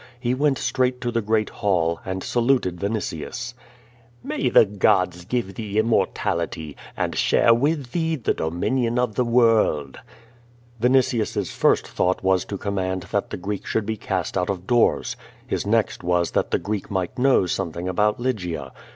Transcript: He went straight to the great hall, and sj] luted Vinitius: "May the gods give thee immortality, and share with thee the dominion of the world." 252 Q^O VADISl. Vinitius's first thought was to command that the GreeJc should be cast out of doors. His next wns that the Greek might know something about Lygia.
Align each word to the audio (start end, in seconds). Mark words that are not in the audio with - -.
He 0.19 0.33
went 0.33 0.57
straight 0.57 0.99
to 1.01 1.11
the 1.11 1.21
great 1.21 1.51
hall, 1.51 1.99
and 2.03 2.23
sj] 2.23 2.43
luted 2.43 2.77
Vinitius: 2.79 3.53
"May 4.23 4.49
the 4.49 4.65
gods 4.65 5.25
give 5.25 5.53
thee 5.53 5.77
immortality, 5.77 6.75
and 6.97 7.15
share 7.15 7.53
with 7.53 7.91
thee 7.91 8.15
the 8.15 8.33
dominion 8.33 8.97
of 8.97 9.13
the 9.13 9.23
world." 9.23 9.99
252 10.01 10.01
Q^O 10.01 10.01
VADISl. 11.19 11.39
Vinitius's 11.41 11.51
first 11.51 11.87
thought 11.87 12.23
was 12.23 12.45
to 12.45 12.57
command 12.57 13.03
that 13.11 13.29
the 13.29 13.37
GreeJc 13.37 13.65
should 13.67 13.85
be 13.85 13.95
cast 13.95 14.35
out 14.39 14.49
of 14.49 14.65
doors. 14.65 15.15
His 15.45 15.67
next 15.67 16.01
wns 16.01 16.31
that 16.31 16.49
the 16.49 16.57
Greek 16.57 16.89
might 16.89 17.19
know 17.19 17.45
something 17.45 17.87
about 17.87 18.19
Lygia. 18.19 18.71